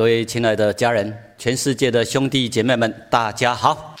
[0.00, 3.94] 各位亲爱的家人，全世界的兄弟姐妹们，大家好。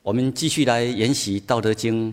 [0.00, 2.12] 我们继续来研习《道德经》，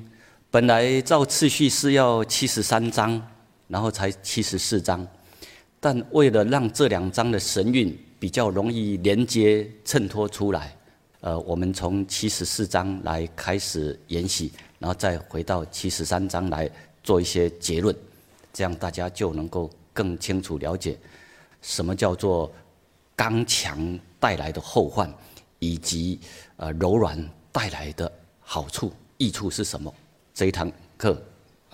[0.50, 3.22] 本来照次序是要七十三章，
[3.68, 5.08] 然后才七十四章，
[5.80, 10.76] 但为了让这两章的神韵比较容易连接衬托出来，
[11.22, 16.68] 呃，我们从七十四章来开始研习，然后再回到七十三章来
[17.04, 17.96] 做一些结论，
[18.54, 20.98] 这样大家就能够更清楚了解
[21.62, 22.52] 什么叫做
[23.16, 25.14] 刚强带来的后患，
[25.60, 26.20] 以及
[26.58, 27.30] 呃柔软。
[27.52, 28.10] 带来的
[28.40, 29.92] 好处、益处是什么？
[30.36, 31.20] 这一堂课，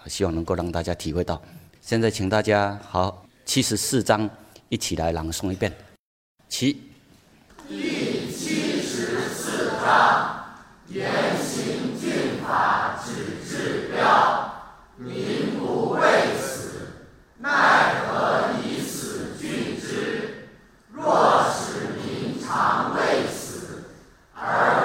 [0.07, 1.39] 希望能够让大家体会到。
[1.81, 4.27] 现在，请大家好，七十四章
[4.69, 5.71] 一起来朗诵一遍。
[6.47, 6.81] 七。
[7.67, 10.45] 第七十四章：
[10.87, 11.11] 严
[11.43, 14.44] 刑峻法，指治标，
[15.05, 16.01] 民不畏
[16.35, 16.79] 死，
[17.37, 20.47] 奈何以死惧之？
[20.91, 23.83] 若使民常畏死，
[24.33, 24.84] 而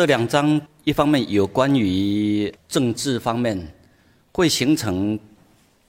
[0.00, 3.68] 这两章一方面有关于政治方面
[4.32, 5.20] 会形成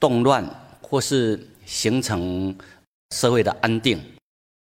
[0.02, 0.46] 动乱，
[0.82, 2.54] 或是形成
[3.12, 3.98] 社会的安定，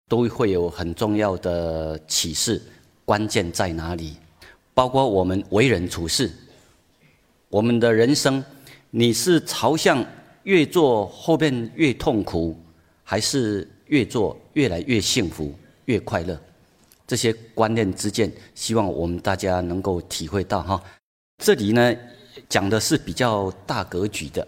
[0.08, 2.62] 都会有很重要的启示。
[3.04, 4.14] 关键在哪里？
[4.72, 6.30] 包括我们为人处事，
[7.48, 8.40] 我们的人生，
[8.92, 10.06] 你是朝向
[10.44, 12.56] 越做后边越痛苦，
[13.02, 15.52] 还是越做越来越幸福、
[15.86, 16.40] 越快乐？
[17.06, 20.82] 这些观念之间，希望我们大家能够体会到哈。
[21.42, 21.94] 这里呢，
[22.48, 24.46] 讲的是比较大格局的。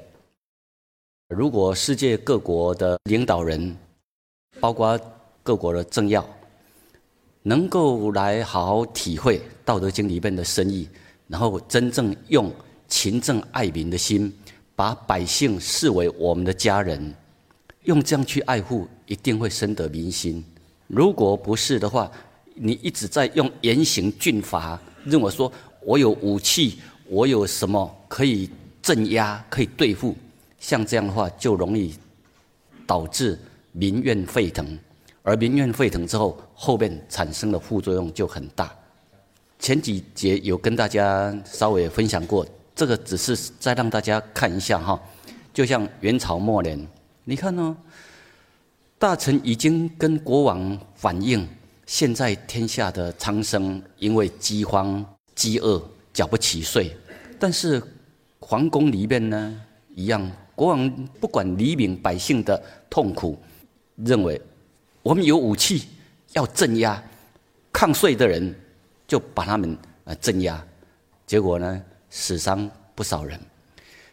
[1.28, 3.76] 如果世界各国的领导人，
[4.60, 4.98] 包括
[5.42, 6.24] 各国的政要，
[7.42, 10.88] 能够来好好体会《道德经》里面的深意，
[11.26, 12.50] 然后真正用
[12.88, 14.32] 勤政爱民的心，
[14.74, 17.14] 把百姓视为我们的家人，
[17.82, 20.44] 用这样去爱护，一定会深得民心。
[20.86, 22.10] 如果不是的话，
[22.58, 25.52] 你一直在用严刑峻法，认为说
[25.84, 28.50] 我有武器，我有什么可以
[28.82, 30.16] 镇压、可以对付，
[30.58, 31.94] 像这样的话就容易
[32.86, 33.38] 导致
[33.72, 34.78] 民怨沸腾，
[35.22, 38.74] 而民怨沸腾之后，后面产生的副作用就很大。
[39.58, 44.98] 前几节有跟大家稍微分享过，这个只是再让大家看一下哈，
[45.52, 46.86] 就像元朝末年，
[47.24, 47.76] 你看呢，
[48.98, 51.46] 大臣已经跟国王反映。
[51.86, 55.04] 现在天下的苍生因为饥荒、
[55.36, 55.80] 饥饿
[56.12, 56.94] 缴不起税，
[57.38, 57.80] 但是
[58.40, 59.60] 皇宫里面呢，
[59.94, 62.60] 一样国王不管黎民百姓的
[62.90, 63.38] 痛苦，
[63.96, 64.40] 认为
[65.02, 65.84] 我们有武器
[66.32, 67.00] 要镇压
[67.72, 68.52] 抗税的人，
[69.06, 70.62] 就把他们呃镇压，
[71.24, 71.80] 结果呢
[72.10, 73.38] 死伤不少人。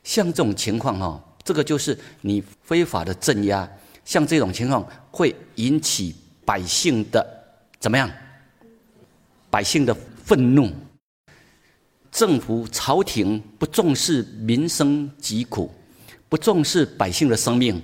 [0.03, 3.67] 像这种情况哈，这个就是你非法的镇压，
[4.05, 6.15] 像这种情况会引起
[6.45, 7.32] 百姓的
[7.83, 8.09] 怎么样？
[9.50, 9.94] 百姓的
[10.24, 10.71] 愤怒。
[12.13, 15.69] 政府朝廷不重视民生疾苦，
[16.30, 17.83] 不重视百姓的生命，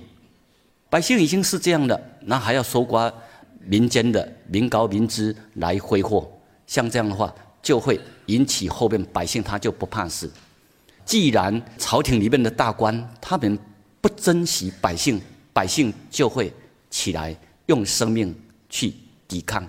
[0.88, 3.12] 百姓已经是这样的，那还要搜刮
[3.58, 6.32] 民间的民膏民脂来挥霍，
[6.66, 10.32] 像这样的话，就会引起后面百姓他就不怕死。
[11.04, 13.58] 既然朝廷里面的大官他们
[14.00, 15.20] 不珍惜百姓，
[15.52, 16.50] 百姓就会
[16.88, 17.36] 起来
[17.66, 18.34] 用生命
[18.70, 18.94] 去
[19.28, 19.68] 抵抗，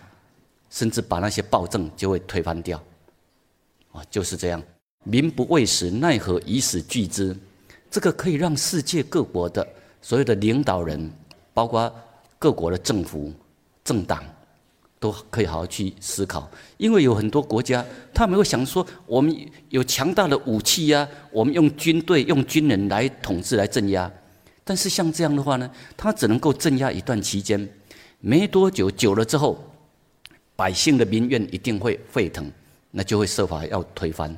[0.71, 2.81] 甚至把那些暴政就会推翻掉。
[3.91, 4.63] 啊，就是这样，
[5.03, 7.37] 民不畏死，奈何以死惧之？
[7.91, 9.67] 这个可以让世界各国的
[10.01, 11.11] 所有的领导人，
[11.53, 11.93] 包括
[12.39, 13.31] 各国的政府、
[13.83, 14.23] 政党，
[14.97, 16.49] 都可以好好去思考。
[16.77, 19.35] 因为有很多国家，他们会想说：我们
[19.67, 24.09] 有强大的武器呀，我们用军队、用军人来统治、来镇压。
[24.63, 27.67] 但是像这样的话呢，他只能够镇压一段期间，
[28.19, 29.61] 没多久，久了之后，
[30.61, 32.45] 百姓的民怨一定会沸腾。
[32.93, 34.29] 那就会设法要推翻，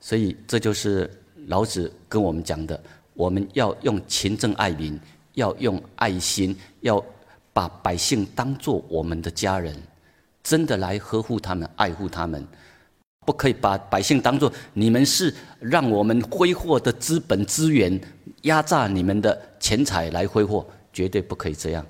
[0.00, 1.10] 所以这就是
[1.46, 2.78] 老子跟我们讲的：
[3.14, 5.00] 我们要用勤政爱民，
[5.32, 7.02] 要用爱心，要
[7.54, 9.74] 把百姓当做我们的家人，
[10.42, 12.46] 真的来呵护他们、爱护他们，
[13.24, 17.98] 不可以把百姓当做你们是让我们挥霍的资本资源，
[18.42, 21.86] 压榨你们的钱财来挥霍，绝对不可以这样。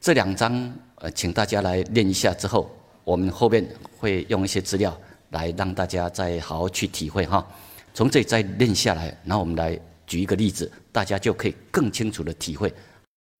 [0.00, 2.70] 这两章，呃，请大家来练一下之后。
[3.02, 3.66] 我们后面
[3.98, 4.96] 会用一些资料
[5.30, 7.44] 来让大家再好好去体会哈，
[7.92, 9.76] 从这里再练下来，然后我们来
[10.06, 12.72] 举一个例子，大家就可以更清楚的体会。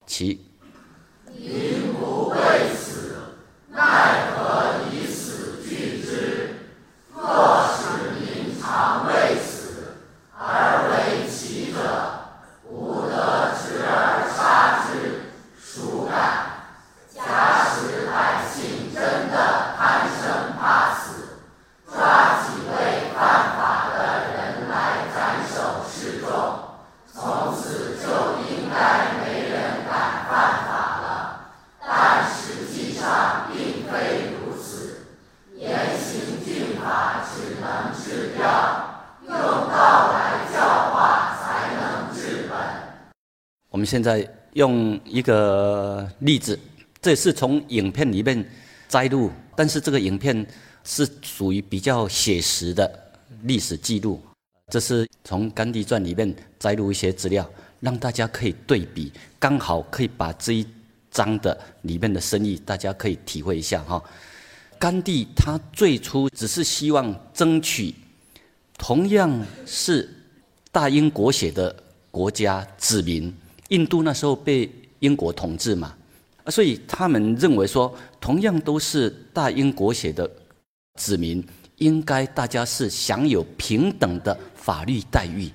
[0.06, 0.40] 其。
[1.32, 2.32] 我
[3.72, 4.39] 们
[43.90, 46.56] 现在用一个例子，
[47.02, 48.48] 这是从影片里面
[48.88, 50.46] 摘录，但是这个影片
[50.84, 52.88] 是属于比较写实的
[53.42, 54.22] 历史记录。
[54.68, 57.44] 这是从《甘地传》里面摘录一些资料，
[57.80, 60.64] 让大家可以对比，刚好可以把这一
[61.10, 64.00] 章的里面的深意，大家可以体会一下哈。
[64.78, 67.92] 甘地他最初只是希望争取
[68.78, 70.08] 同样是
[70.70, 71.74] 大英国血的
[72.12, 73.34] 国家子民。
[73.70, 74.70] 印度那时候被
[75.00, 75.96] 英国统治嘛，
[76.46, 80.30] 所以他们认为说，同样都是大英国血的
[80.94, 81.44] 子民，
[81.78, 85.50] 应该大家是享有平等的法律待遇、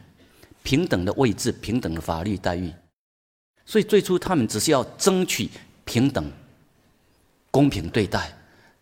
[0.64, 2.74] 平等的位置、平等的法律待遇。
[3.66, 5.50] 所以最初他们只是要争取
[5.84, 6.32] 平等、
[7.52, 8.34] 公平对待，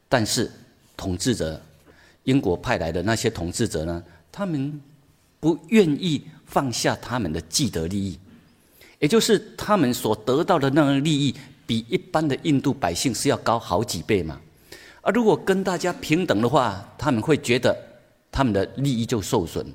[0.07, 0.49] 但是
[0.95, 1.59] 统治者
[2.23, 4.79] 英国派来的那些统治者呢，他们
[5.39, 8.19] 不愿意放下他们的既得利益。
[9.03, 11.35] 也就是他们所得到的那个利益，
[11.67, 14.39] 比一般的印度百姓是要高好几倍嘛。
[15.01, 17.77] 而如果跟大家平等的话，他们会觉得
[18.31, 19.67] 他们的利益就受损。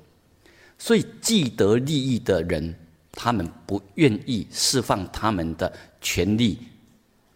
[0.79, 2.75] 所以既得利益的人，
[3.13, 5.71] 他们不愿意释放他们的
[6.01, 6.59] 权利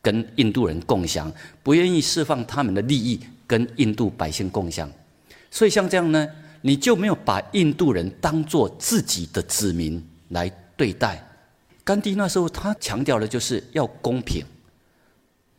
[0.01, 1.31] 跟印度人共享，
[1.63, 4.91] 不愿意释放他们的利益跟印度百姓共享。
[5.51, 6.27] 所以像这样呢，
[6.63, 11.23] 你就没有把印度人当做自己的子民来对待。
[11.85, 14.45] 甘地那时候他强调的就是要公平，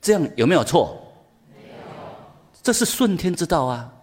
[0.01, 0.99] 这样有没有错？
[2.61, 3.93] 这是顺天之道啊。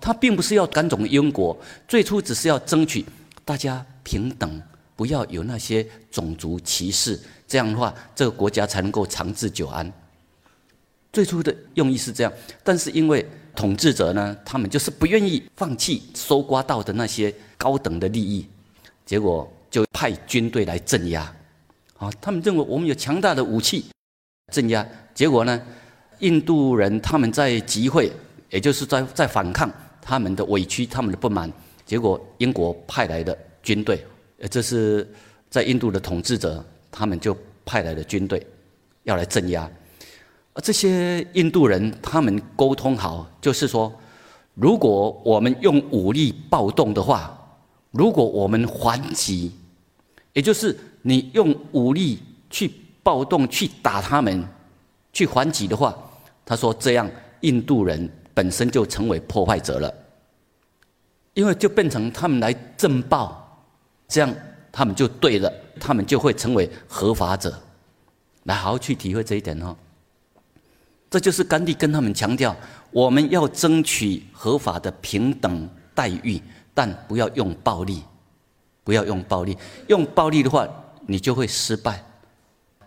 [0.00, 1.56] 他并不是要赶走英国，
[1.88, 3.02] 最初只是要争取
[3.42, 4.62] 大家平等，
[4.94, 7.18] 不要有那些种族歧视。
[7.48, 9.90] 这样的话，这个国家才能够长治久安。
[11.10, 12.30] 最初的用意是这样，
[12.62, 13.26] 但是因为
[13.56, 18.46] 统治者呢，他们就是不愿意放弃搜刮到的那些高等的利益，
[19.06, 19.50] 结果。
[19.74, 21.20] 就派军队来镇压，
[21.98, 23.86] 啊，他们认为我们有强大的武器
[24.52, 24.86] 镇压。
[25.12, 25.60] 结果呢，
[26.20, 28.12] 印度人他们在集会，
[28.50, 29.68] 也就是在在反抗
[30.00, 31.52] 他们的委屈、他们的不满。
[31.84, 34.06] 结果英国派来的军队
[34.38, 35.04] 呃，这是
[35.50, 38.46] 在印度的统治者，他们就派来的军队
[39.02, 39.68] 要来镇压。
[40.52, 43.92] 而这些印度人，他们沟通好，就是说，
[44.54, 47.36] 如果我们用武力暴动的话，
[47.90, 49.50] 如果我们还击，
[50.34, 52.70] 也就是你用武力去
[53.02, 54.46] 暴动去打他们，
[55.12, 55.96] 去还击的话，
[56.44, 57.10] 他说这样
[57.40, 59.94] 印度人本身就成为破坏者了，
[61.34, 63.66] 因为就变成他们来镇暴，
[64.08, 64.34] 这样
[64.70, 67.56] 他们就对了，他们就会成为合法者，
[68.44, 69.76] 来好好去体会这一点哦。
[71.08, 72.56] 这就是甘地跟他们强调：
[72.90, 78.02] 我们要争取合法的平等待遇，但不要用暴力，
[78.84, 79.56] 不要用暴力。
[79.88, 80.68] 用暴力的话，
[81.06, 82.04] 你就会失败。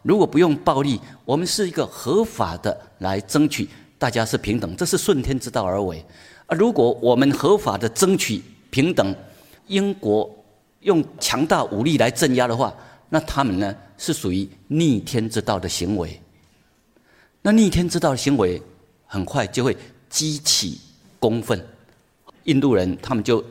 [0.03, 6.05] 如果不用暴力，我们是一个合法的来争取，大家是平等，这是顺天之道而为。
[6.45, 9.13] 啊，如果我们合法的争取平等，
[9.65, 10.33] 英国
[10.81, 12.73] 用强大武力来镇压的话，
[13.09, 16.21] 那他们呢是属于逆天之道的行为。
[17.41, 18.61] 那逆天之道的行为，
[19.05, 19.75] 很快就会
[20.09, 20.79] 激起
[21.19, 21.61] 公愤。
[22.43, 23.43] 印度人他们就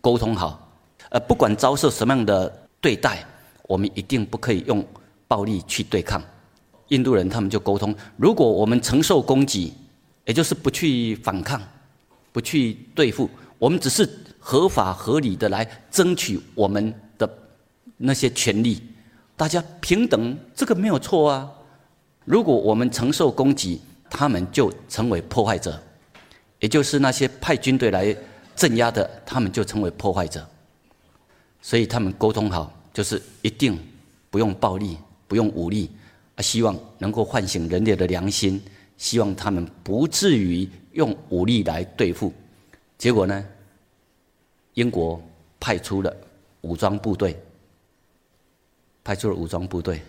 [0.00, 0.69] 沟通好，
[1.10, 3.24] 呃，不管遭受什么样的对待，
[3.64, 4.84] 我们一定不可以用
[5.28, 6.22] 暴力去对抗。
[6.88, 9.72] 印度人他们就沟通，如果我们承受攻击，
[10.24, 11.60] 也就是不去反抗，
[12.32, 17.28] 不去对付，我们只是合法合理的来争取我们的
[17.96, 18.82] 那些权利，
[19.36, 21.48] 大家平等，这个没有错啊。
[22.24, 25.80] 如果我们承受攻击，他们就成为破坏者，
[26.58, 28.14] 也就是那些派军队来
[28.54, 30.44] 镇压的，他们就成为破坏者。
[31.62, 33.78] 所以他们沟通好，就是一定
[34.30, 34.96] 不用暴力，
[35.28, 35.90] 不用武力，
[36.36, 38.60] 啊，希望能够唤醒人类的良心，
[38.96, 42.32] 希望他们不至于用武力来对付。
[42.96, 43.46] 结果呢，
[44.74, 45.22] 英国
[45.58, 46.14] 派出了
[46.62, 47.38] 武装部队，
[49.02, 50.02] 派出了武装部队。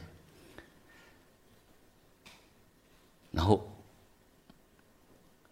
[3.31, 3.65] 然后，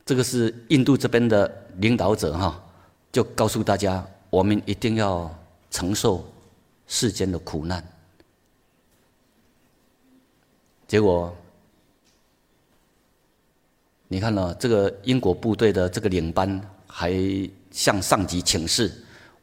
[0.06, 2.62] 这个是印度这边的领导者哈，
[3.10, 5.34] 就告诉大家，我们一定要
[5.70, 6.26] 承受
[6.88, 7.84] 世间的苦难。
[10.88, 11.36] 结果，
[14.08, 17.14] 你看了这个英国部队的这个领班还
[17.72, 18.92] 向上级请示，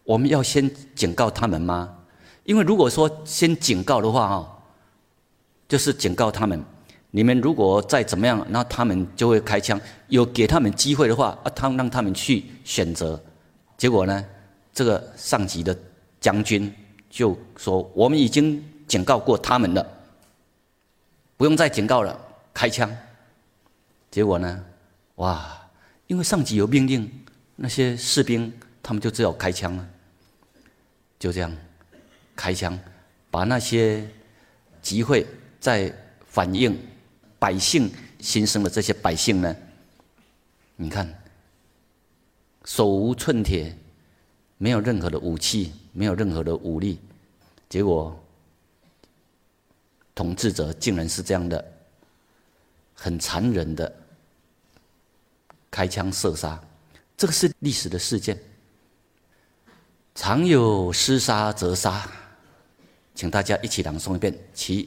[0.02, 1.96] 我们要先警告他们吗？
[2.44, 4.62] 因为如果说先警告的话哈，
[5.68, 6.64] 就是警告他们。
[7.12, 9.80] 你们如果再怎么样，那他们就会开枪。
[10.08, 13.18] 有给他们机会的话，啊，他让他们去选择。
[13.78, 14.24] 结果呢，
[14.72, 15.76] 这个上级的
[16.20, 16.72] 将军
[17.08, 19.86] 就说：“我们已经警告过他们了，
[21.36, 22.18] 不用再警告了，
[22.52, 22.90] 开枪。”
[24.10, 24.64] 结果呢，
[25.16, 25.68] 哇，
[26.06, 27.10] 因为上级有命令，
[27.54, 29.88] 那些士兵他们就只有开枪了。
[31.18, 31.54] 就这样，
[32.34, 32.78] 开枪，
[33.30, 34.06] 把那些
[34.80, 35.26] 集会
[35.60, 35.94] 在
[36.26, 36.76] 反映。
[37.38, 39.54] 百姓心生的这些百姓呢？
[40.74, 41.06] 你看，
[42.64, 43.76] 手无寸铁，
[44.56, 47.00] 没有任何的武器，没有任何的武力，
[47.70, 48.14] 结果
[50.14, 51.72] 统治者竟然是这样的，
[52.92, 53.90] 很残忍的
[55.70, 56.60] 开枪射杀。
[57.16, 58.38] 这个是历史的事件。
[60.14, 62.06] 常有厮杀则杀，
[63.14, 64.86] 请大家一起朗诵一遍，其。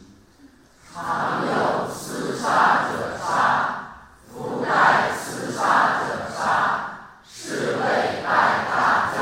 [0.94, 1.51] 常有
[1.89, 9.18] 厮杀者杀，不待厮杀者杀，是谓待大将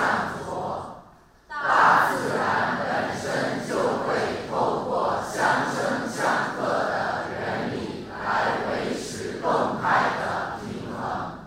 [0.46, 1.03] 佐。
[1.50, 2.86] 大自然本
[3.20, 5.36] 身就会透过相
[5.75, 11.39] 生相克的原理来维持动态的平衡。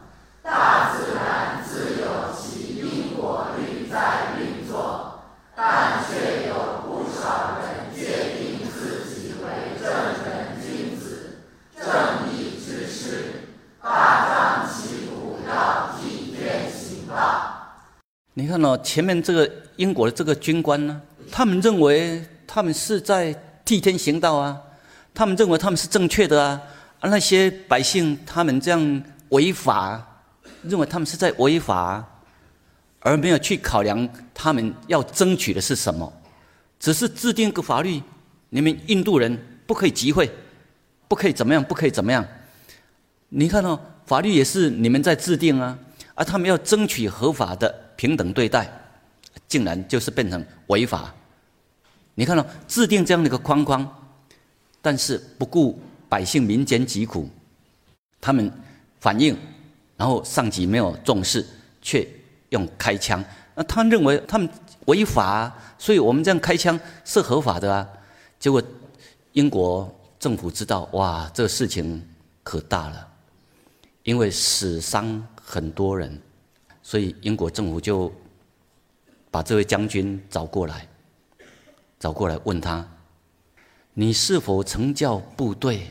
[0.43, 2.05] 大自然自有
[2.37, 5.23] 其因果律在运作，
[5.57, 6.55] 但却有
[6.85, 8.51] 不少人界定。
[13.83, 17.73] 大张旗鼓要替天行道。
[18.41, 20.99] 你看哦，前面这个英国的这个军官呢，
[21.31, 24.59] 他们认为他们是在替天行道啊，
[25.13, 26.59] 他们认为他们是正确的啊，
[27.01, 30.23] 而那些百姓他们这样违法，
[30.63, 32.03] 认为他们是在违法，
[33.01, 36.11] 而没有去考量他们要争取的是什么，
[36.79, 38.03] 只是制定个法律，
[38.49, 40.31] 你们印度人不可以集会，
[41.09, 42.27] 不可以怎么样，不可以怎么样。
[43.29, 45.79] 你看哦，法律也是你们在制定啊，
[46.15, 48.67] 而他们要争取合法的平等对待，
[49.47, 51.15] 竟然就是变成违法。
[52.15, 53.87] 你看哦，制定这样的一个框框，
[54.81, 55.79] 但是不顾
[56.09, 57.29] 百姓民间疾苦，
[58.19, 58.51] 他们
[59.01, 59.37] 反映，
[59.99, 61.47] 然后上级没有重视，
[61.83, 62.09] 却
[62.49, 63.23] 用开枪。
[63.55, 64.49] 那他认为他们
[64.87, 67.87] 违法，所以我们这样开枪是合法的啊。
[68.39, 68.63] 结果
[69.33, 72.03] 英国政府知道，哇，这个事情
[72.43, 73.07] 可大了，
[74.05, 76.19] 因为死伤很多人，
[76.91, 78.13] 所以英国政府就
[79.31, 80.89] 把这位将军找过来，
[82.01, 82.85] 找过来问他：
[83.95, 85.87] 你是否曾叫部队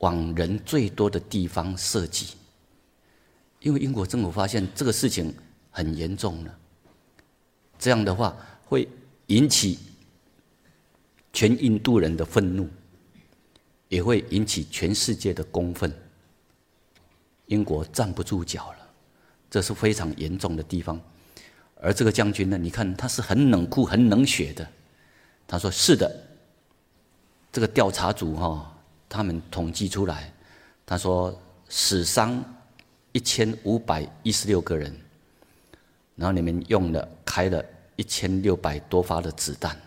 [0.00, 2.34] 往人最多的地方射击？
[3.60, 5.34] 因为英国政府发现这个事情
[5.70, 6.58] 很严重了，
[7.78, 8.86] 这样的话会
[9.28, 9.78] 引起
[11.32, 12.68] 全印度人的愤怒，
[13.88, 15.90] 也会引起全世界的公愤。
[17.46, 18.81] 英国站不住脚了，
[19.52, 20.98] 这是非常严重的地方。
[21.76, 24.66] 而这个将军呢，你看他是很冷酷、很冷血的。
[25.46, 26.10] 他说：“是的，
[27.52, 28.74] 这个调查组哈，
[29.10, 30.32] 他们统计出来，
[30.86, 32.42] 他说死伤。”
[33.14, 34.90] 一千五百一十六个人，
[36.16, 37.62] 然后你们用了开了
[37.96, 39.78] 一千六百多发的子弹。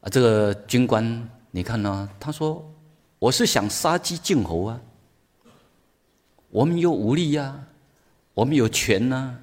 [0.00, 2.08] 啊，这个军官，你看呢？
[2.20, 2.64] 他说
[3.18, 4.80] ：“我是想杀鸡儆猴啊，
[6.50, 7.60] 我们有武力呀，
[8.34, 9.38] 我们有权呢。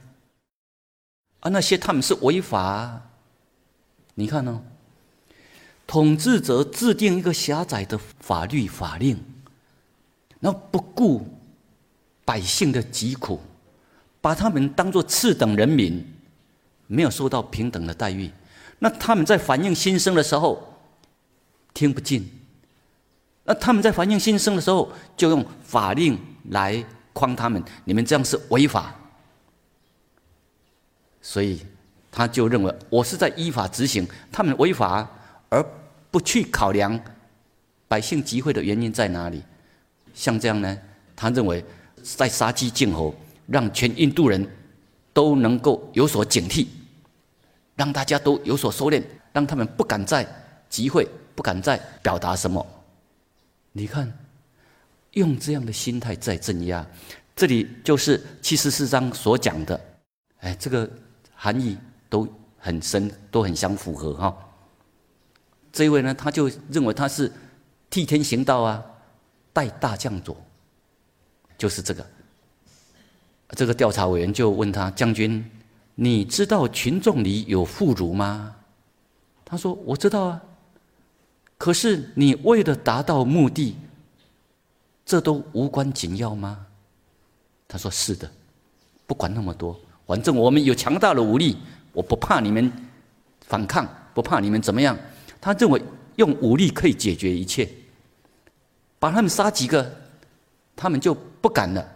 [1.39, 3.01] 啊，那些他们是违法。
[4.15, 4.63] 你看呢？
[5.86, 9.17] 统治者制定一个狭窄的法律法令，
[10.39, 11.27] 那不顾。”
[12.27, 13.39] 百姓的疾苦，
[14.20, 16.06] 把他们当作次等人民，
[16.86, 18.29] 没有受到平等的待遇。
[18.79, 20.77] 那他们在反映心声的时候，
[21.74, 22.22] 听不进；
[23.46, 26.84] 那他们在反映心声的时候，就用法令来
[27.18, 27.62] 框他们。
[27.86, 28.94] 你们这样是违法，
[31.22, 31.66] 所以
[32.12, 35.10] 他就认为我是在依法执行，他们违法
[35.50, 35.66] 而
[36.12, 37.00] 不去考量
[37.88, 39.42] 百姓集会的原因在哪里。
[40.14, 40.78] 像这样呢，
[41.16, 41.66] 他认为。
[42.16, 43.14] 在杀鸡儆猴，
[43.48, 44.48] 让全印度人
[45.12, 46.66] 都能够有所警惕，
[47.76, 50.26] 让大家都有所收敛，让他们不敢再
[50.70, 51.06] 集会，
[51.36, 52.66] 不敢再表达什么。
[53.74, 54.10] 你看，
[55.18, 56.86] 用这样的心态在镇压，
[57.36, 59.80] 这里就是七十四章所讲的，
[60.40, 60.90] 哎，这个
[61.36, 61.77] 含义
[62.10, 62.27] 都
[62.58, 64.36] 很深，都很相符合哈。
[65.72, 67.32] 这一位呢，他就认为他是
[67.90, 68.84] 替天行道啊，
[69.53, 70.36] 代大将佐。
[71.58, 72.06] 就是这个，
[73.50, 75.44] 这个调查委员就问他：“将军，
[75.96, 78.56] 你知道群众里有妇孺吗？”
[79.44, 80.42] 他说：“我知道啊。”
[81.58, 83.75] 可是你为了达到目的，
[85.07, 86.67] 这都无关紧要吗？
[87.67, 88.29] 他说：“是的，
[89.07, 91.57] 不管那么多，反正我们有强大的武力，
[91.93, 92.72] 我不怕你们
[93.48, 94.96] 反抗，不怕你们怎么样。”
[95.41, 95.81] 他认为
[96.17, 97.70] 用武力可以解决一切，
[99.00, 99.89] 把他们杀几个。
[100.79, 101.91] 他们就不敢了，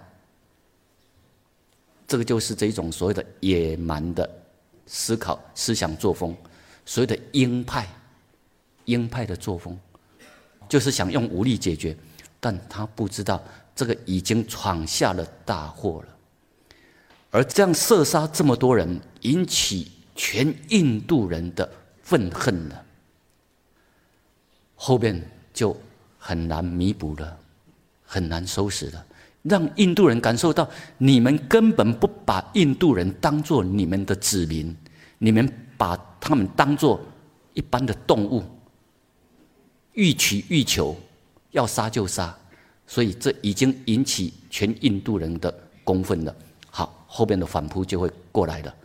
[2.07, 4.27] 这个就是这一种所谓的野蛮的
[4.87, 6.35] 思考、思想作风，
[6.83, 7.87] 所谓的鹰派、
[8.85, 9.77] 鹰派的作风，
[10.67, 11.95] 就是想用武力解决，
[12.41, 13.41] 但他不知道
[13.73, 16.17] 这个已经闯下了大祸了，
[17.31, 21.71] 而这样射杀这么多人，引起全印度人的
[22.03, 22.83] 愤恨了，
[24.75, 25.23] 后边
[25.53, 25.73] 就
[26.19, 27.37] 很难弥补了。
[28.13, 29.05] 很难收拾了，
[29.41, 34.75] 让印度人感受到你们根本不把印度人当做你们的子民，
[35.17, 36.99] 你们把他们当做
[37.53, 38.43] 一般的动物，
[39.93, 40.93] 欲取欲求，
[41.51, 42.35] 要杀就杀，
[42.87, 46.35] 所以这已经引起全印度人的公愤了。
[46.69, 48.75] 好，后边的反扑就会过来了。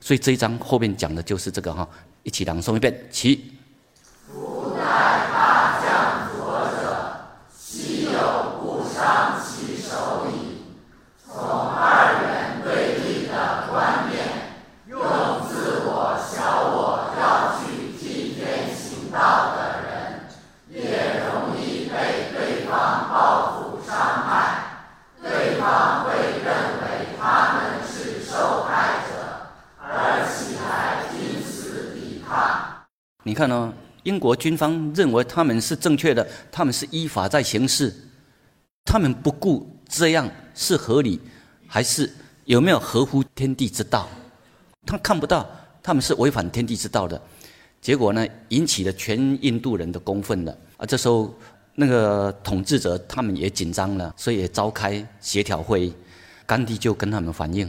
[0.00, 1.88] 所以这一章后面讲的就是这个哈，
[2.22, 3.52] 一起朗诵一遍，起。
[33.42, 33.74] 看呢？
[34.04, 37.92] 英国军方认为他们是正确的，他们是依法在行事，
[38.84, 41.20] 他们不顾这样是合理，
[41.66, 42.08] 还是
[42.44, 44.08] 有没有合乎天地之道？
[44.86, 45.44] 他看不到
[45.82, 47.20] 他们是违反天地之道的，
[47.80, 50.56] 结果呢，引起了全印度人的公愤了。
[50.76, 51.34] 啊，这时候
[51.74, 55.92] 那个统治者他们也紧张了，所以也召开协调会议。
[56.46, 57.68] 甘地就跟他们反映，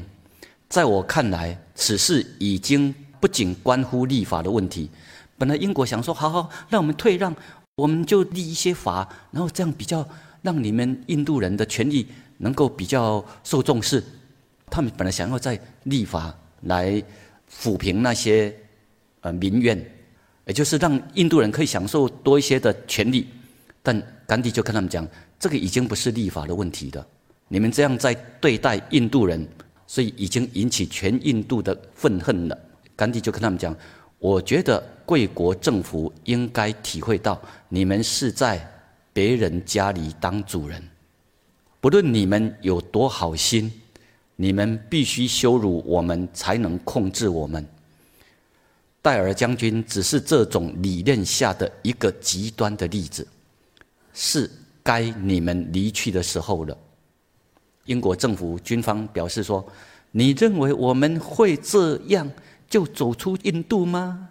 [0.70, 4.88] 在我看来，此事已经不仅关乎立法的问题。
[5.38, 7.36] 本来英国想说，好好让我们退让，
[7.76, 10.08] 我们就立一些法，然后这样比较
[10.42, 14.04] 让你们印度人的权利能够比较受重视。
[14.70, 17.04] 他们本来想要在立法来
[17.52, 18.56] 抚平那些
[19.22, 19.78] 呃民怨，
[20.46, 23.28] 也就是让印度人可以享受多一些的权利。
[23.82, 25.06] 但甘地就跟他们讲，
[25.38, 27.06] 这个已经不是立法的问题了。
[27.50, 29.46] 你们这样在对待印度人，
[29.86, 32.58] 所以已经引起全印度的愤恨了。
[32.96, 33.76] 甘地就跟他们讲，
[34.20, 38.66] 我觉得贵国政府应该体会到，你们是在
[39.12, 40.82] 别人家里当主人，
[41.80, 43.72] 不论你们有多好心。
[44.36, 47.64] 你们必须羞辱我们，才能控制我们。
[49.00, 53.26] 戴尔将军只是这种理念下的一个极端的例子，
[54.12, 54.50] 是
[54.82, 56.76] 该你们离去的时候了。
[57.86, 59.64] 英国政府军方表示说
[60.12, 62.30] ：“你认为我们会这样
[62.68, 64.30] 就走出印度吗？”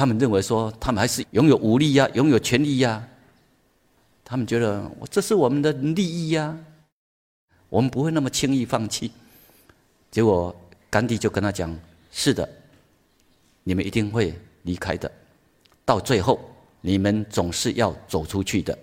[0.00, 3.06] 他们认为说，他们还是拥有武力呀，拥有权力呀。
[4.24, 6.56] 他们觉得，这是我们的利益呀。
[7.68, 9.12] 我们不会那么轻易放弃。
[10.10, 10.56] 结果
[10.88, 11.78] 甘地就跟他讲
[12.10, 12.48] ：“是的，
[13.62, 14.32] 你们一定会
[14.62, 15.12] 离开的。
[15.84, 16.40] 到最后，
[16.80, 18.78] 你们总是要走出去的。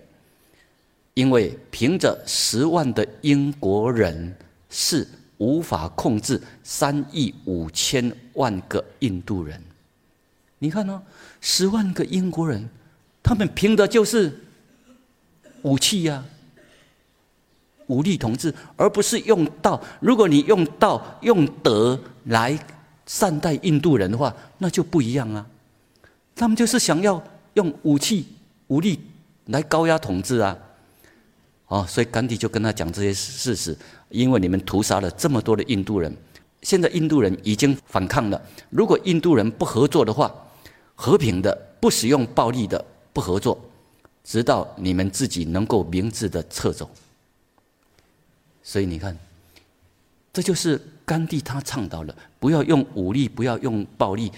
[1.15, 4.35] 因为凭着十万的英国人
[4.69, 5.07] 是
[5.39, 9.59] 无法控制三亿五千万个印度人。
[10.59, 11.01] 你看呢？
[11.41, 12.67] 十万个英国人，
[13.21, 14.39] 他们凭的就是
[15.61, 16.23] 武器呀。”
[17.87, 19.81] 武力统治，而不是用道。
[20.01, 22.59] 如果你用道、用德来
[23.05, 25.45] 善待印度人的话，那就不一样啊。
[26.35, 28.27] 他们就是想要用武器、
[28.67, 28.99] 武力
[29.45, 30.57] 来高压统治啊。
[31.67, 33.77] 哦，所以甘地就跟他讲这些事实，
[34.09, 36.13] 因为你们屠杀了这么多的印度人，
[36.63, 38.41] 现在印度人已经反抗了。
[38.69, 40.29] 如果印度人不合作的话，
[40.99, 42.83] 和平的、不使用暴力的、
[43.13, 43.57] 不合作，
[44.23, 46.89] 直到你们自己能够明智的撤走。
[48.63, 49.15] 所以你看，
[50.33, 54.31] 这就是甘地他倡导了：不要用武力，不要用暴力，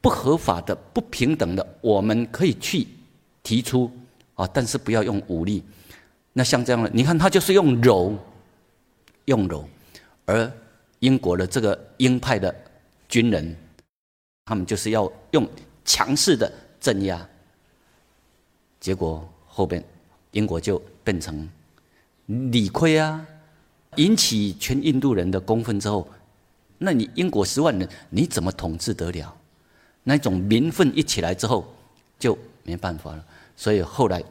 [0.00, 2.86] 不合法的、不平等的，我们可以去
[3.42, 3.90] 提出
[4.34, 5.62] 啊，但是不要用武力。
[6.32, 8.16] 那像这样的，你看他就是用柔，
[9.24, 9.68] 用柔，
[10.24, 10.50] 而
[11.00, 12.54] 英国的这个鹰派的
[13.08, 13.56] 军人，
[14.44, 15.46] 他们就是要用
[15.86, 17.26] 强势的镇压。
[18.78, 19.82] 结果后边
[20.32, 21.48] 英国就变成
[22.26, 23.26] 理亏啊。
[23.96, 26.06] 引起全印度人的公愤之后，
[26.76, 29.34] 那你英国十万人你怎么统治得了？
[30.02, 31.66] 那种民愤一起来之后，
[32.18, 33.24] 就没办法了。
[33.56, 34.22] 所以后来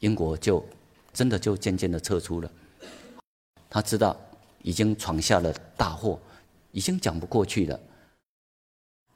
[0.00, 0.64] 英国就
[1.12, 2.50] 真的就渐渐的撤出了。
[3.68, 4.16] 他知道
[4.62, 6.18] 已经闯下了大祸，
[6.70, 7.78] 已经讲不过去了，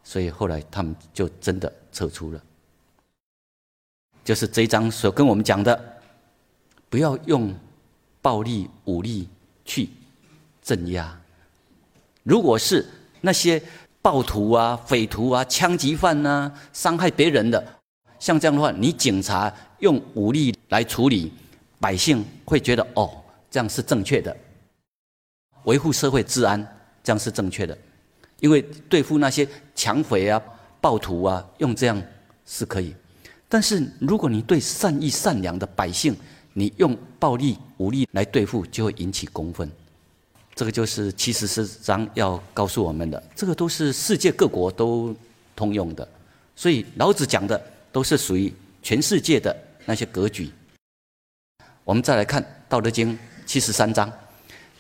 [0.07, 2.41] 所以后来他们就真的撤出了。
[4.25, 6.01] 就是这一章所跟我们讲的，
[6.89, 7.53] 不要用
[8.23, 9.29] 暴力武力。
[9.69, 9.89] 去
[10.63, 11.21] 镇压。
[12.23, 12.87] 如果是
[13.21, 13.61] 那些
[14.01, 17.61] 暴徒啊、匪徒啊、枪击犯呐、伤害别人的，
[18.21, 21.33] 像这样的话，你警察用武力来处理，
[21.81, 24.37] 百姓会觉得哦，这样是正确的，
[25.65, 26.65] 维护社会治安，
[27.03, 27.77] 这样是正确的，
[28.41, 30.41] 因为对付那些强匪啊、
[30.81, 32.03] 暴徒啊，用这样
[32.45, 32.95] 是可以。
[33.49, 36.17] 但是如果你对善意善良的百姓，
[36.53, 39.71] 你用暴力武力来对付，就会引起公愤。
[40.55, 45.15] 这个就是七十四章要告诉我们的，这个都是世界各国都
[45.55, 46.09] 通用的。
[46.55, 50.51] 所以老子讲的都是属于全世界的那些格局。
[51.85, 53.13] 我们再来看《道德经》
[53.45, 54.11] 七十三章，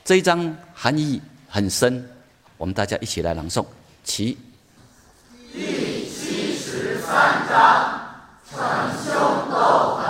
[0.03, 2.03] 这一章含义很深，
[2.57, 3.65] 我们大家一起来朗诵。
[4.05, 4.39] 其
[5.53, 8.01] 第七十三章：
[8.51, 8.59] 逞
[9.05, 10.06] 凶斗狠，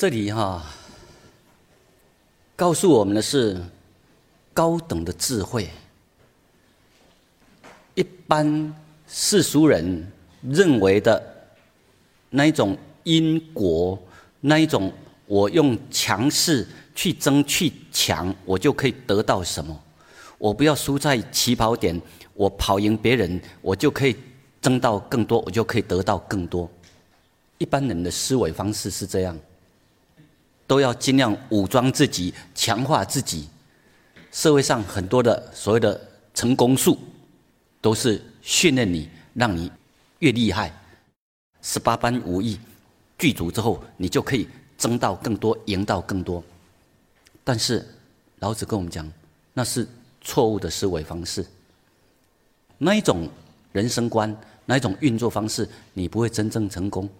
[0.00, 0.64] 这里哈，
[2.56, 3.60] 告诉我们的是
[4.54, 5.68] 高等的智慧。
[7.94, 8.74] 一般
[9.06, 10.10] 世俗人
[10.40, 11.22] 认为的
[12.30, 14.02] 那一种因果，
[14.40, 14.90] 那一种
[15.26, 19.78] 我用强势去争去抢，我就可以得到什么？
[20.38, 22.00] 我不要输在起跑点，
[22.32, 24.16] 我跑赢别人，我就可以
[24.62, 26.66] 争到更多，我就可以得到更多。
[27.58, 29.38] 一般人的思维方式是这样。
[30.70, 33.48] 都要尽量武装自己，强化自己。
[34.30, 36.00] 社会上很多的所谓的
[36.32, 36.96] 成功术，
[37.80, 39.68] 都是训练你，让你
[40.20, 40.72] 越厉害。
[41.60, 42.56] 十八般武艺
[43.18, 46.40] 具足之后，你就可以争到更多，赢到更多。
[47.42, 47.84] 但是
[48.38, 49.12] 老子跟我们讲，
[49.52, 49.84] 那是
[50.20, 51.44] 错误的思维方式。
[52.78, 53.28] 那一种
[53.72, 54.32] 人生观，
[54.66, 57.10] 那一种运作方式，你不会真正成功。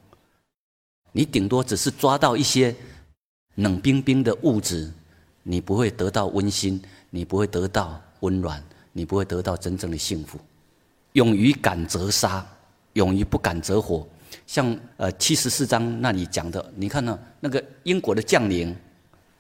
[1.11, 2.73] 你顶多只是抓到一些。
[3.61, 4.91] 冷冰冰的物质，
[5.43, 10.39] 你不会得到温馨，你不会得到温暖，你不会得到真正的幸福。
[11.13, 12.47] 勇于敢则杀，
[12.95, 14.07] 勇于不敢则活。
[14.47, 17.19] 像呃七十四章那里讲的，你看呢？
[17.39, 18.75] 那个英国的将领，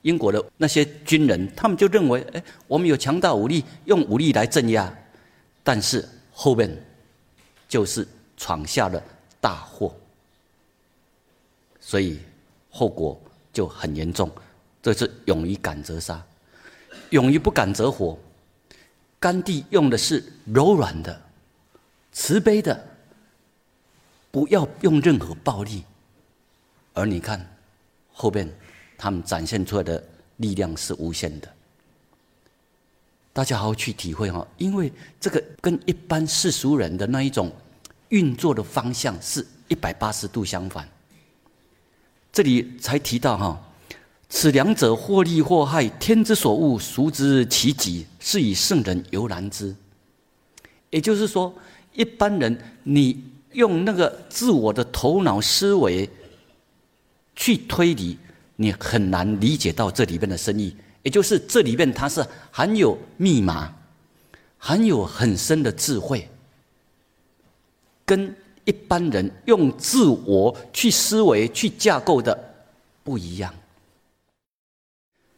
[0.02, 4.92] 英国的那些军人，他们就认为，哎，我们有强大武力，用武力来镇压。
[5.62, 6.70] 但是后面
[7.68, 8.06] 就是
[8.37, 9.02] 闯下了
[9.40, 9.94] 大祸，
[11.80, 12.18] 所以
[12.68, 13.18] 后果。
[13.53, 14.31] 就很严重，
[14.83, 16.23] 这是勇于敢则杀，
[17.11, 18.19] 勇于不敢则活。
[19.19, 21.21] 甘地用的是柔软的、
[22.13, 22.83] 慈悲的，
[24.31, 25.85] 不要用任何暴力。
[26.95, 27.47] 而你看
[28.13, 28.51] 后边
[28.97, 30.03] 他们展现出来的
[30.39, 31.49] 力量是无限的。
[33.33, 37.53] 大家好好去体会哈，因为这个跟一般世俗人的那一种
[38.09, 40.89] 运作的方向是一百八十度相反。
[42.33, 43.61] 这里才提到哈，
[44.29, 48.07] 此两者或利或害，天之所恶，孰知其极？
[48.21, 49.75] 是以圣人犹难之。
[50.90, 51.53] 也就是说，
[51.93, 56.09] 一般人你用那个自我的头脑思维
[57.35, 58.16] 去推理，
[58.57, 60.77] 你很难理解到这里边的深意。
[61.03, 63.75] 也就是这里边它是含有密码，
[64.57, 66.29] 含有很深的智慧，
[68.05, 68.35] 跟。
[68.64, 72.38] 一般人用自我去思维、去架构的
[73.03, 73.53] 不一样。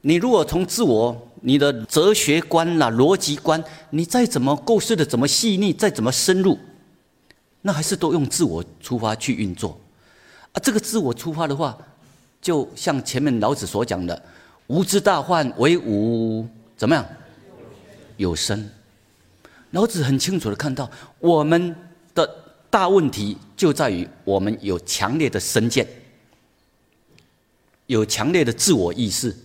[0.00, 6.58] 你如果从自我、你的哲学观啦、逻辑观，你再怎么构思的怎么细腻，再怎么深入，
[7.60, 9.78] 那还是都用自我出发去运作。
[10.52, 11.78] 啊，这个自我出发的话，
[12.40, 14.20] 就像前面老子所讲的
[14.66, 16.44] “无知大患，为无
[16.76, 17.06] 怎么样
[18.16, 18.68] 有生”。
[19.70, 21.74] 老子很清楚的看到我们
[22.14, 22.41] 的。
[22.72, 25.86] 大问题就在于我们有强烈的身见，
[27.84, 29.36] 有强烈的自我意识。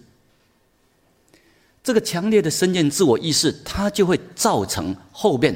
[1.83, 5.53] 这个强烈的身见、自我意识，它就会造成后面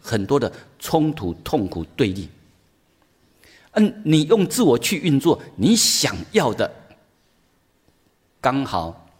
[0.00, 2.26] 很多的冲突、痛苦、对立。
[3.72, 6.74] 嗯，你用自我去运作，你想要的
[8.40, 9.10] 刚好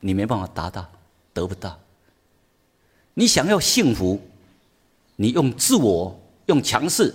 [0.00, 0.90] 你没办法达到，
[1.34, 1.78] 得不到。
[3.12, 4.18] 你想要幸福。
[5.20, 7.14] 你用自我用强势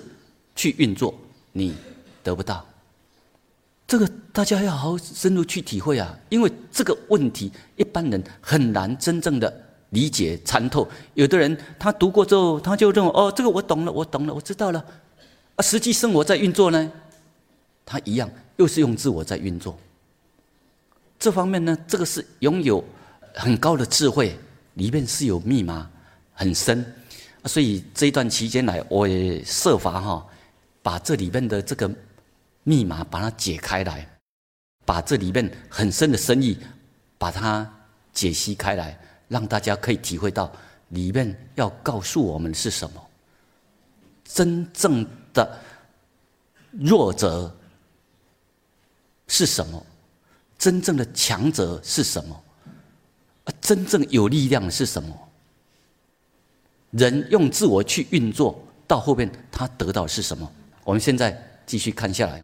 [0.56, 1.12] 去运作，
[1.54, 1.74] 你
[2.22, 2.64] 得不到。
[3.88, 9.52] 这个大家要好好深入去体会啊，因为这个问题一般人很难真正的
[9.90, 10.88] 理解参透。
[11.16, 14.86] 有的人他读过之后，他就认为哦，这个我懂了，我懂了，我知道了。
[15.56, 16.92] 啊，实际生活在运作呢，
[17.84, 19.76] 他一样又是用自我在运作。
[21.18, 22.86] 这方面呢，这个是拥有
[23.34, 24.38] 很高的智慧，
[24.76, 25.90] 里面是有密码
[26.34, 26.86] 很深。
[27.46, 30.28] 所以这一段期间来，我也设法哈，
[30.82, 31.90] 把这里面的这个。
[32.68, 34.10] 密码把它解开来，
[34.86, 36.58] 把这里面很深的深意，
[37.16, 37.72] 把它
[38.12, 40.52] 解析开来，让大家可以体会到
[40.90, 43.08] 里面要告诉我们是什么。
[44.24, 45.60] 真正的
[46.72, 47.56] 弱者
[49.28, 49.86] 是什么？
[50.58, 52.44] 真正的强者是什么？
[53.44, 55.25] 啊，真正有力量是什么？
[56.98, 60.50] 人用自我去运作，到后面他得到是什么？
[60.86, 62.42] 我们现在继续看下来。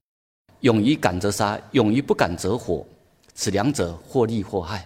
[0.60, 2.86] 勇于敢则杀，勇于不敢则火，
[3.34, 4.86] 此两者或利或害。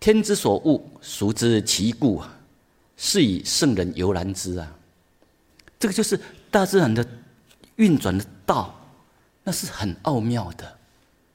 [0.00, 2.36] 天之所恶，孰知其故啊？
[2.96, 4.76] 是以圣人犹难之啊！
[5.78, 7.06] 这个就是大自然的
[7.76, 8.74] 运转的道，
[9.44, 10.76] 那是很奥妙的。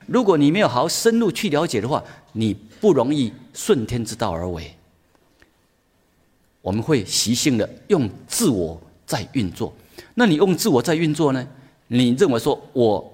[0.06, 4.75] 如果你没有好好深入去了解的话，你不容易顺天之道而为。
[6.66, 9.72] 我们会习性的用自我在运作。
[10.16, 11.48] 那你用自我在运作呢？
[11.90, 13.12] 你认为说我？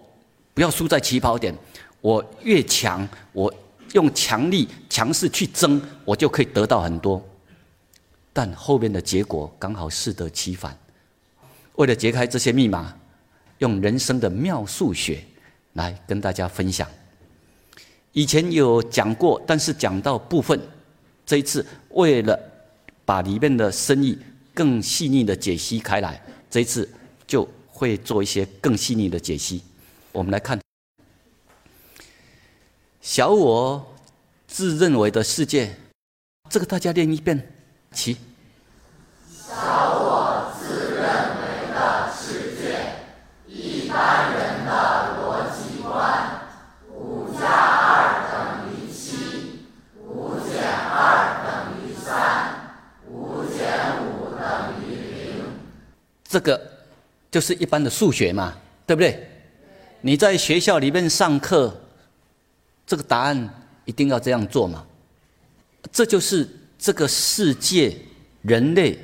[0.53, 1.53] 不要输在起跑点，
[1.99, 3.53] 我越强，我
[3.93, 7.21] 用强力、强势去争，我就可以得到很多。
[8.31, 10.77] 但后面的结果刚好适得其反。
[11.75, 12.93] 为了解开这些密码，
[13.57, 15.21] 用人生的妙数学
[15.73, 16.87] 来跟大家分享。
[18.13, 20.59] 以前有讲过，但是讲到部分，
[21.25, 22.37] 这一次为了
[23.05, 24.17] 把里面的深意
[24.53, 26.87] 更细腻的解析开来，这一次
[27.25, 29.63] 就会做一些更细腻的解析。
[30.11, 30.59] 我们来看，
[33.01, 33.95] 小我
[34.47, 35.75] 自认为的世界，
[36.49, 37.53] 这个大家练一遍，
[37.93, 38.17] 起。
[39.29, 39.55] 小
[39.99, 41.03] 我自认
[41.41, 42.95] 为的世界，
[43.47, 44.33] 一般
[56.31, 56.59] 这个
[57.29, 59.27] 就是一般的数学嘛，对不对？
[59.99, 61.77] 你在学校里面上课，
[62.87, 64.87] 这个答案一定要这样做嘛？
[65.91, 67.97] 这就是这个世界
[68.43, 68.97] 人类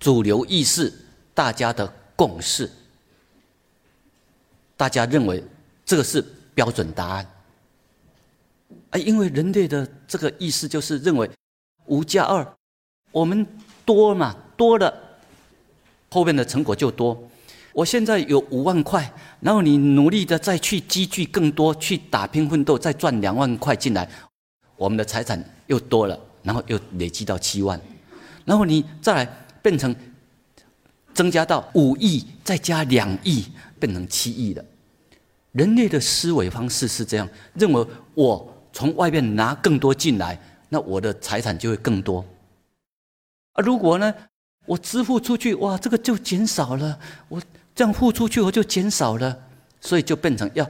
[0.00, 0.92] 主流意识
[1.32, 1.86] 大家的
[2.16, 2.68] 共识，
[4.76, 5.44] 大家认为
[5.84, 6.20] 这个是
[6.56, 7.30] 标准答案。
[8.90, 11.30] 啊，因为人类的这个意识就是认为
[11.84, 12.44] 五加二，
[13.12, 13.46] 我们
[13.84, 14.92] 多嘛，多了，
[16.10, 17.16] 后面的成果就多。
[17.72, 24.08] 我现在有五万块，然后你努力的再去积聚更多，去打拼奋斗，再赚两万块进来，
[24.76, 27.78] 我们的财产又多了，然后又累积到七万，
[28.46, 29.94] 然后你再来变成
[31.12, 33.44] 增加到五亿，再加两亿，
[33.78, 34.64] 变成七亿了。
[35.52, 40.38] 人类的思维方式是这样，认为我从外面拿更多进来，
[40.70, 42.24] 那我的财产就会更多。
[43.52, 44.14] 啊，如果呢，
[44.66, 46.98] 我支付出去，哇，这个就减少了，
[47.28, 47.40] 我。
[47.74, 49.38] 这样付出去我就减少了，
[49.82, 50.66] 所以就变成要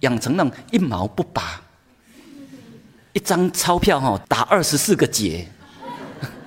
[0.00, 1.60] 养成那种一毛不拔，
[3.12, 5.46] 一张钞票哈打二十四个结，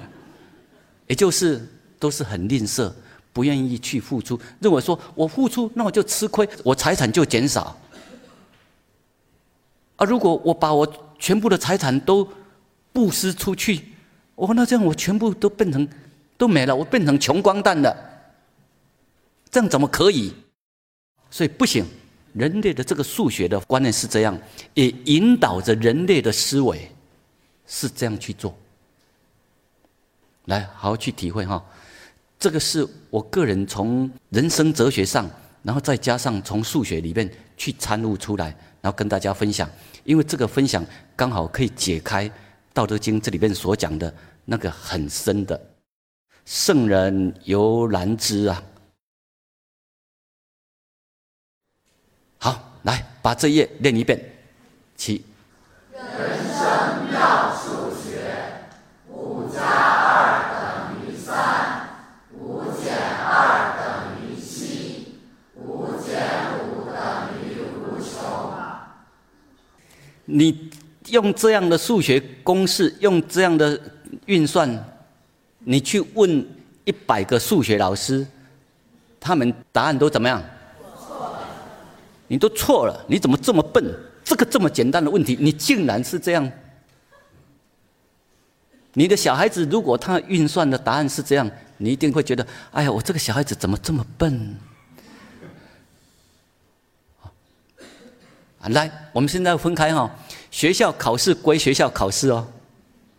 [1.06, 1.64] 也就是
[2.00, 2.92] 都是很吝啬，
[3.32, 7.80] 不愿意去付出，认为说我付出那我就吃亏，我财产就减少。
[9.98, 12.28] 啊，如果我把我全部的财产都
[12.92, 13.84] 布施出去，
[14.34, 15.88] 哦，那这样我全部都变成
[16.42, 17.96] 都没了，我变成穷光蛋了。
[19.52, 20.34] 这样怎么可以？
[21.30, 21.86] 所以不行。
[22.34, 24.36] 人类的这个数学的观念是这样，
[24.74, 26.89] 也引导着人类的思维
[27.68, 28.58] 是这样去做。
[30.46, 31.64] 来，好好去体会哈。
[32.39, 35.30] 这个是我个人从人生哲学上，
[35.62, 38.48] 然后再加上从数学里面去参悟出来，
[38.82, 39.70] 然后跟大家分享。
[40.06, 40.84] 因为这个分享
[41.16, 42.28] 刚好可以解开
[42.74, 44.12] 《道德经》这里面所讲的
[44.46, 45.62] 那个很深的
[46.46, 48.64] “圣人犹难知”啊。
[52.38, 54.20] 好，来把这页练一遍。
[54.96, 55.24] 七。
[55.94, 58.66] 人生妙数学：
[59.10, 61.88] 五加二等于三，
[62.34, 65.18] 五减二等于七，
[65.56, 66.18] 五减
[66.60, 66.96] 五等
[67.39, 68.10] 于无穷。
[70.26, 70.72] 你
[71.10, 73.80] 用这样的数学公式，用这样的
[74.26, 74.91] 运算，
[75.64, 76.47] 你去问
[76.86, 78.26] 一百个数学老师，
[79.20, 80.41] 他们答案都怎么样？
[82.28, 83.93] 你都错了，你怎么这么笨？
[84.24, 86.49] 这个这么简单的问题，你竟然是这样。
[88.93, 94.55] 你的小孩子如果他运算的答案是这样，你一定会觉得：哎呀，我这个小孩子怎么这么笨？
[98.62, 100.09] 啊，来，我们现在分开哈。
[100.49, 102.47] 学校考试归学校考试哦，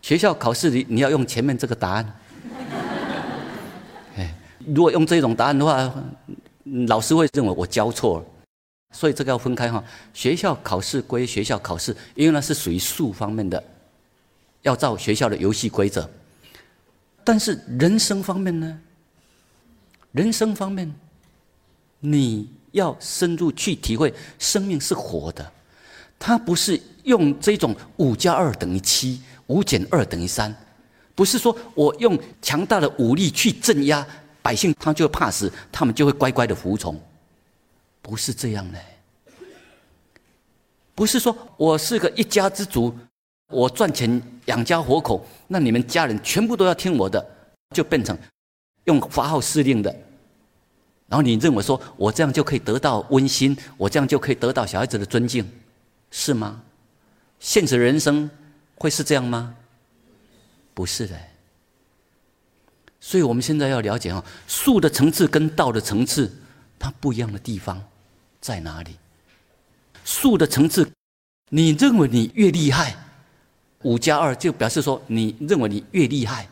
[0.01, 2.19] 学校考试你你要用前面这个答案。
[4.67, 5.93] 如果用这种答案的话，
[6.87, 8.25] 老师会认为我教错了，
[8.91, 9.83] 所以这个要分开哈。
[10.13, 13.61] 学校考试归学校考试，因为那是属于数方面的，
[14.61, 16.09] 要照学校的游戏规则。
[17.23, 18.79] 但是人生方面呢？
[20.11, 20.93] 人生方面，
[21.99, 25.51] 你要深入去体会，生命是活的，
[26.19, 30.55] 它不是用这种五加二等于七，五减二等于三，
[31.15, 34.05] 不是说我用强大的武力去镇压
[34.43, 37.01] 百姓，他就怕死，他们就会乖乖的服从，
[38.03, 38.79] 不是这样的，
[40.93, 42.95] 不是说我是个一家之主。
[43.49, 47.23] 我赚钱养家活口，那你们家人全部都要听我的，
[47.75, 48.17] 就变成
[48.85, 49.91] 用发号施令的。
[51.07, 55.47] 然后你认为说我这样就可以得到温馨，我这样就可以得到小孩子的尊敬，
[56.09, 56.63] 是吗？
[57.39, 58.27] 现实人生
[58.75, 59.55] 会是这样吗？
[60.73, 61.15] 不是的。
[63.05, 66.31] 所以我们现在要了解啊，术的层次跟道的层次，
[66.79, 67.83] 它不一样的地方
[68.39, 68.95] 在哪里？
[70.05, 70.89] 术的层次，
[71.49, 72.95] 你认为你越厉害。
[73.81, 76.47] 五加二就表示说，你认为你越厉害，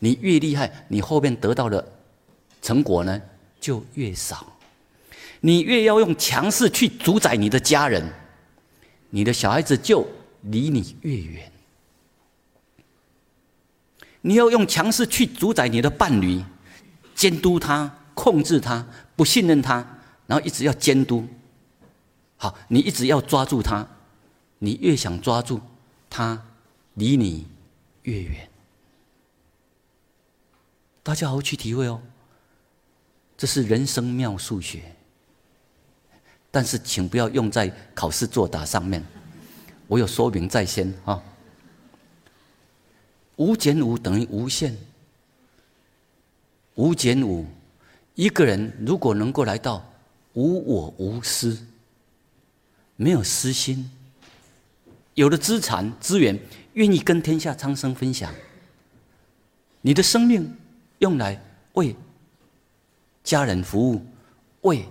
[0.00, 1.92] 你越厉害，你后面得到的
[2.60, 3.22] 成果呢
[3.60, 4.44] 就越少。
[5.38, 8.04] 你越要用强势去主宰你的家人，
[9.10, 10.04] 你的小孩子就
[10.42, 11.51] 离你越远。
[14.22, 16.42] 你要用强势去主宰你的伴侣，
[17.14, 19.86] 监督他、控制他、不信任他，
[20.26, 21.26] 然后一直要监督。
[22.36, 23.86] 好，你一直要抓住他，
[24.58, 25.60] 你越想抓住
[26.10, 26.42] 他。
[26.94, 27.46] 离你
[28.02, 28.50] 越远，
[31.02, 32.02] 大家好好去体会哦。
[33.34, 34.94] 这是人生妙数学，
[36.50, 39.02] 但是请不要用在考试作答上面。
[39.86, 41.22] 我有说明在先啊。
[43.42, 44.76] 五减五等于无限，
[46.76, 47.44] 五减五，
[48.14, 49.84] 一个人如果能够来到
[50.34, 51.58] 无我无私，
[52.94, 53.90] 没有私心，
[55.14, 56.38] 有了资产资源。
[56.74, 58.32] 愿意跟天下苍生分享，
[59.82, 60.56] 你的生命
[61.00, 61.38] 用来
[61.74, 61.94] 为
[63.22, 64.00] 家人服务，
[64.62, 64.86] 为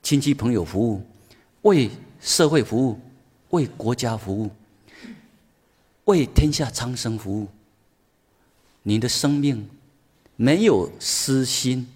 [0.00, 1.02] 亲戚朋友服务，
[1.62, 3.00] 为社会服务，
[3.50, 4.48] 为国家服务，
[6.04, 7.48] 为天下苍生服务。
[8.88, 9.68] 你的生命
[10.34, 11.86] 没有私心，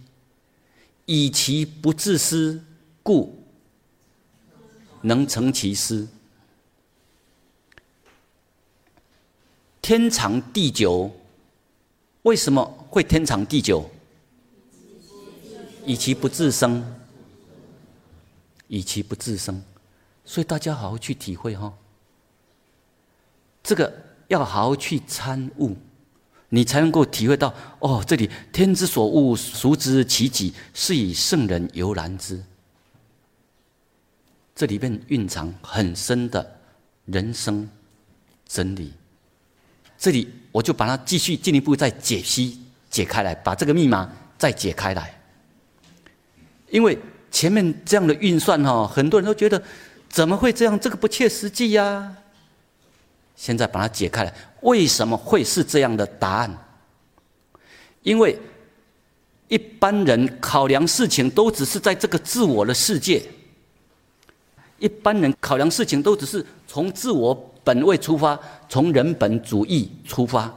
[1.06, 2.62] 以其不自私，
[3.02, 3.42] 故
[5.00, 6.06] 能成其私。
[9.80, 11.10] 天长地久，
[12.24, 13.90] 为什么会天长地久？
[15.86, 16.84] 以其不自生，
[18.68, 19.62] 以其不自生，
[20.26, 21.72] 所以大家好好去体会哈。
[23.62, 23.90] 这个
[24.28, 25.74] 要好好去参悟，
[26.54, 30.52] 你才能够体会到哦，这里天之所恶，孰知其几？
[30.74, 32.38] 是以圣人犹然之。
[34.54, 36.58] 这里面蕴藏很深的
[37.06, 37.66] 人生
[38.46, 38.92] 真理。
[39.96, 45.18] 这里我就把它继续进一步再解析解开来，把这个密码再解开来。
[46.68, 46.98] 因为
[47.30, 49.62] 前面这样的运算哈，很多人都觉得
[50.10, 50.78] 怎么会这样？
[50.78, 52.14] 这个不切实际呀。
[53.36, 56.58] 现在把它解开来，为什么会是这样的答案？
[58.02, 58.36] 因为
[59.46, 63.22] 一般人考量事情都只是在这个自我的世界，
[64.78, 67.48] 一般人考量事情都只是从自我。
[67.64, 68.36] 本位出发，
[68.68, 70.52] 从人本主义出发，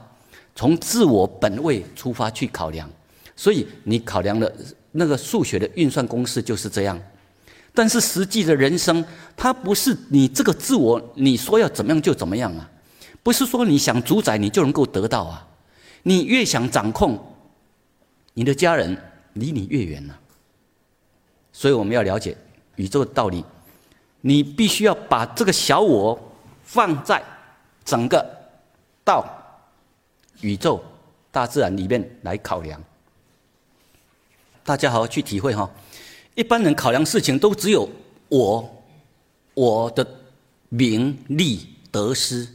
[0.56, 2.90] 从自我本位出发去考量，
[3.36, 4.52] 所以你考量的
[4.92, 7.00] 那个数学的运算公式就是这样。
[7.76, 9.06] 但是实际的人生，
[9.38, 12.68] 它不是你这个自我你说要怎么样就怎么样啊，
[13.26, 15.48] 不是说你想主宰你就能够得到啊，
[16.04, 17.20] 你越想掌控，
[18.36, 18.96] 你的家人
[19.34, 20.20] 离你越远了。
[21.52, 22.38] 所以我们要了解
[22.76, 23.44] 宇宙的道理，
[24.22, 26.32] 你必须要把这个小我。
[26.68, 27.24] 放在
[27.84, 28.26] 整个
[29.04, 29.24] 道、
[30.42, 30.84] 宇宙、
[31.32, 32.84] 大自然里面来考量，
[34.64, 35.70] 大家好好去体会哈。
[36.34, 37.88] 一般人考量事情都只有
[38.30, 38.84] 我、
[39.54, 40.06] 我的
[40.70, 42.48] 名利得失，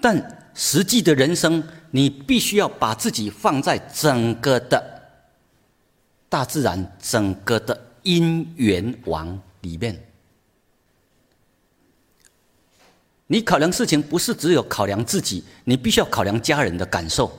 [0.00, 5.02] 但实际的人生，你必须要把自己放在整个的
[6.28, 10.02] 大自然整个的因缘网里面。
[13.26, 17.30] 你考量事情不是只有考量自己，你必须要考量家人的感受，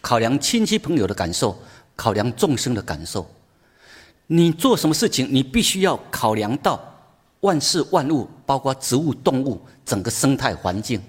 [0.00, 1.56] 考量亲戚朋友的感受，
[1.94, 3.30] 考量众生的感受。
[4.26, 6.80] 你做什么事情，你必须要考量到
[7.40, 11.00] 万事万物，包括植物、动物，整个生态环境。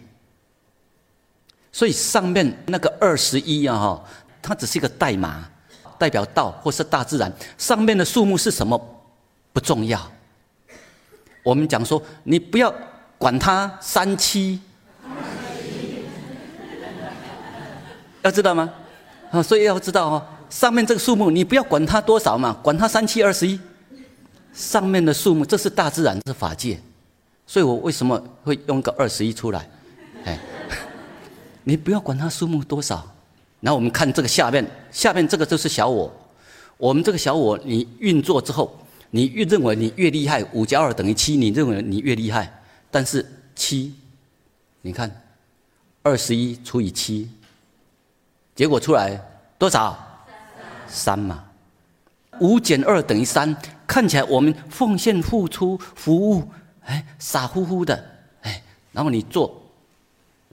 [1.72, 4.04] 所以上面那个二十一啊，哈，
[4.42, 5.50] 它只是一个代码，
[5.98, 7.32] 代表道或是大自然。
[7.58, 8.80] 上面的数目是什么
[9.54, 10.00] 不重要。
[11.44, 12.74] 我们讲说，你不要。
[13.22, 14.60] 管它三七，
[18.24, 18.74] 要知道吗？
[19.30, 23.60] 啊，所以要知道哦，上面这个数目你不要管它多少嘛，管它三七二十一。
[24.52, 26.82] 上面的数目这是大自然，是法界，
[27.46, 29.70] 所以我为什么会用个二十一出来？
[30.26, 30.40] 哎，
[31.64, 33.06] 你不要管它数目多少。
[33.60, 36.12] 然后我们看这个下面，下面这个就是小我。
[36.78, 38.76] 我们这个小我，你运作之后，
[39.12, 42.62] 你越认为你越厉害，五加二等于七，你认为你越厉害。
[42.90, 43.24] 但是
[43.56, 43.94] 七，
[44.82, 45.24] 你看，
[46.02, 47.30] 二十一除以七，
[48.56, 49.22] 结果出来
[49.60, 50.26] 多少？
[50.88, 51.46] 三嘛。
[52.40, 53.56] 五减二等于三，
[53.86, 56.50] 看起来我们奉献、付出、服务，
[56.86, 58.04] 哎，傻乎乎的，
[58.42, 59.62] 哎，然后你做，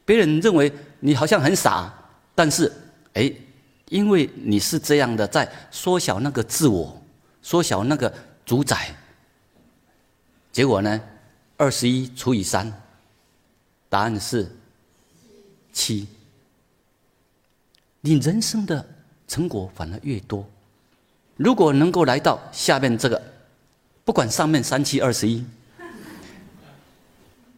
[0.04, 0.70] 别人认为
[1.00, 1.92] 你好像很傻，
[2.34, 2.72] 但是，
[3.14, 3.32] 哎，
[3.88, 7.00] 因为你是这样的，在缩小那个自我，
[7.42, 8.12] 缩小那个
[8.44, 8.94] 主宰，
[10.52, 11.00] 结果呢？
[11.56, 12.72] 二十一除以三，
[13.88, 14.48] 答案是
[15.72, 16.06] 七。
[18.00, 18.86] 你人生的
[19.26, 20.48] 成果反而越多。
[21.36, 23.20] 如果能够来到下面这个，
[24.04, 25.44] 不管上面三七二十一，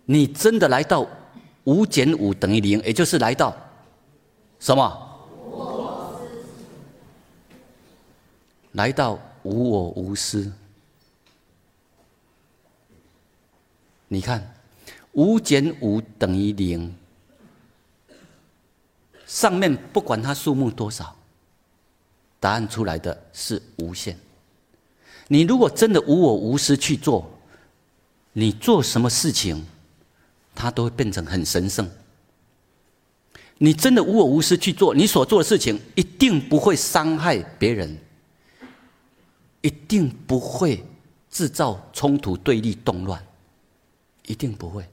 [0.07, 1.07] 你真的来到
[1.65, 3.55] 五减五等于零，也就是来到
[4.59, 5.07] 什么？
[8.73, 10.51] 来到无我无私。
[14.09, 14.55] 你看，
[15.13, 16.95] 五减五等于零。
[19.27, 21.15] 上面不管它数目多少，
[22.41, 24.19] 答案出来的是无限。
[25.29, 27.31] 你如果真的无我无私去做，
[28.33, 29.65] 你做什么事情，
[30.61, 31.89] 它都会变成很神圣。
[33.59, 37.99] 你真的无我无私去做，你所做的事情一定不会伤害别人，
[39.63, 40.85] 一定不会
[41.31, 43.21] 制造冲突、对立、动乱。
[44.27, 44.89] 一定不会，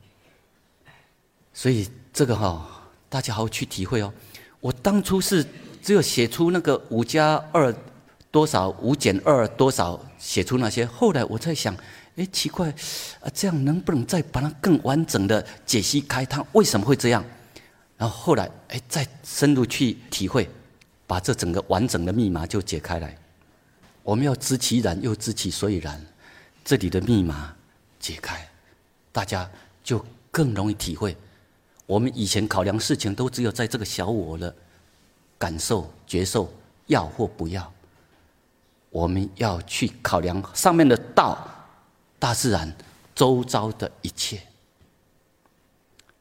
[1.54, 4.12] 所以这个哈，大家好好去体会哦。
[4.60, 5.46] 我当初是
[5.80, 7.72] 只有写出那个五加二
[8.32, 10.84] 多少，五减二多少，写出那些。
[10.88, 11.78] 后来我在想，
[12.18, 12.70] 哎，奇怪，
[13.22, 16.26] 啊，这样能不能再把它更完整的解析开？
[16.26, 17.24] 它为什么会这样？
[17.96, 20.50] 然后后来，哎，再深入去体会，
[21.06, 23.16] 把这整个完整的密码就解开来。
[24.04, 26.04] 我们要知其然，又知其所以然，
[26.66, 27.56] 这里的密码
[28.00, 28.48] 解开。
[29.12, 29.50] 大家
[29.84, 31.16] 就更容易体会，
[31.86, 34.56] 我们以前考量事情都只有在这个小我的
[35.38, 36.52] 感受、觉受
[36.86, 37.72] 要或不要，
[38.90, 41.48] 我们要去考量上面的道、
[42.20, 42.76] 大自然
[43.16, 44.42] 周遭的一切。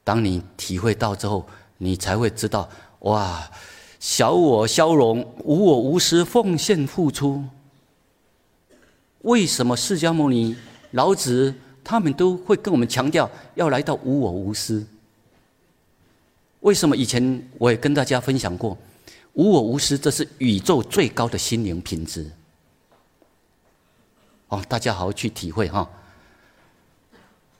[0.04, 1.46] 当你体会到之后，
[1.78, 2.68] 你才会知道，
[3.00, 3.50] 哇，
[3.98, 7.44] 小我消融，无我无私，奉献付出。
[9.22, 10.56] 为什么释迦牟尼、
[10.92, 11.54] 老子？
[11.88, 14.84] 他们都会跟我们强调要来到无我无私。
[16.58, 18.76] 为什么以前我也跟大家分享过，
[19.34, 22.28] 无我无私，这是宇宙最高的心灵品质。
[24.48, 25.88] 哦，大家好好去体会哈。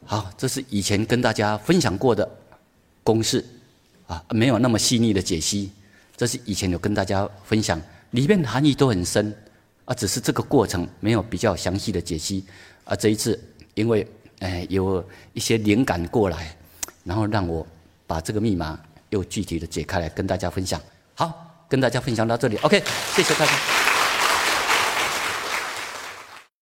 [0.05, 2.29] 好，这是以前跟大家分享过的
[3.03, 3.45] 公式
[4.07, 5.73] 啊，没有那么细腻的解析。
[6.17, 7.81] 这是以前有跟大家分享，
[8.13, 9.37] 里面含义都很深
[9.85, 12.45] 啊，只是这个过程没有比较详细的解析
[12.85, 12.95] 啊。
[12.95, 13.39] 这一次。
[13.77, 14.09] 因为，
[14.39, 16.57] 哎，有一些灵感过来，
[17.05, 17.67] 然后让我
[18.07, 18.81] 把这个密码
[19.11, 20.81] 又具体的解开来跟大家分享。
[21.15, 22.83] 好，跟大家分享到这里，OK，
[23.15, 23.96] 谢谢大家。